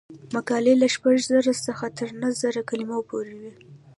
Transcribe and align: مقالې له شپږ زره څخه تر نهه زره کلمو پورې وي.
مقالې 0.35 0.73
له 0.81 0.87
شپږ 0.95 1.15
زره 1.29 1.53
څخه 1.65 1.85
تر 1.97 2.09
نهه 2.21 2.31
زره 2.41 2.61
کلمو 2.69 2.99
پورې 3.09 3.33
وي. 3.39 3.51